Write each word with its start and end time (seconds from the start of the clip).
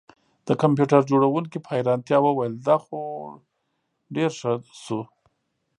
د 0.47 0.49
کمپیوټر 0.61 1.01
جوړونکي 1.11 1.57
په 1.61 1.69
حیرانتیا 1.75 2.17
وویل 2.21 2.53
دا 2.67 2.75
خو 2.83 2.99
ډیر 4.15 4.29
ښه 4.39 4.53
شو 4.83 5.01